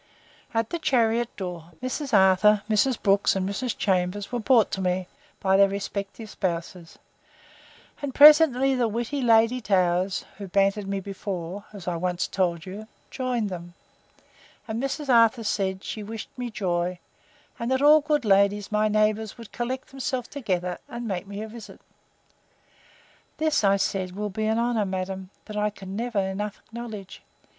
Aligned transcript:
At 0.51 0.71
the 0.71 0.79
chariot 0.79 1.29
door, 1.37 1.73
Mrs. 1.79 2.11
Arthur, 2.11 2.63
Mrs. 2.67 2.99
Brooks, 2.99 3.35
and 3.35 3.47
Mrs. 3.47 3.77
Chambers, 3.77 4.31
were 4.31 4.39
brought 4.39 4.71
to 4.71 4.81
me, 4.81 5.07
by 5.39 5.55
their 5.57 5.69
respective 5.69 6.27
spouses; 6.27 6.97
and 8.01 8.11
presently 8.15 8.73
the 8.73 8.87
witty 8.87 9.21
Lady 9.21 9.61
Towers, 9.61 10.25
who 10.39 10.47
bantered 10.47 10.87
me 10.87 11.01
before, 11.01 11.65
(as 11.71 11.87
I 11.87 11.97
once 11.97 12.27
told 12.27 12.65
you,) 12.65 12.87
joined 13.11 13.49
them; 13.51 13.75
and 14.67 14.81
Mrs. 14.81 15.07
Arthur 15.07 15.43
said, 15.43 15.83
she 15.83 16.01
wished 16.01 16.29
me 16.35 16.49
joy; 16.49 16.97
and 17.59 17.69
that 17.69 17.83
all 17.83 18.01
the 18.01 18.07
good 18.07 18.25
ladies, 18.25 18.71
my 18.71 18.87
neighbours, 18.87 19.37
would 19.37 19.51
collect 19.51 19.89
themselves 19.89 20.29
together, 20.29 20.79
and 20.89 21.07
make 21.07 21.27
me 21.27 21.43
a 21.43 21.47
visit. 21.47 21.79
This, 23.37 23.55
said 23.57 24.11
I, 24.11 24.15
will 24.15 24.31
be 24.31 24.45
an 24.47 24.57
honour, 24.57 24.83
madam, 24.85 25.29
that 25.45 25.55
I 25.57 25.69
can 25.69 25.95
never 25.95 26.17
enough 26.17 26.59
acknowledge. 26.65 27.21